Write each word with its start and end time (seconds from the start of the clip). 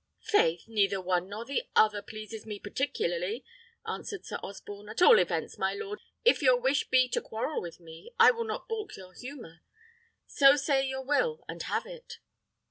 "Faith! 0.23 0.63
neither 0.67 0.99
one 0.99 1.29
nor 1.29 1.45
the 1.45 1.69
other 1.75 2.01
pleases 2.01 2.43
me 2.43 2.57
particularly," 2.57 3.45
answered 3.85 4.25
Sir 4.25 4.39
Osborne. 4.41 4.89
"At 4.89 4.99
all 5.03 5.19
events, 5.19 5.59
my 5.59 5.75
lord, 5.75 6.01
if 6.25 6.41
your 6.41 6.59
wish 6.59 6.89
be 6.89 7.07
to 7.09 7.21
quarrel 7.21 7.61
with 7.61 7.79
me, 7.79 8.09
I 8.19 8.31
will 8.31 8.45
not 8.45 8.67
balk 8.67 8.97
your 8.97 9.13
humour. 9.13 9.61
So 10.25 10.55
say 10.55 10.87
your 10.87 11.05
will, 11.05 11.43
and 11.47 11.61
have 11.61 11.85
it." 11.85 12.17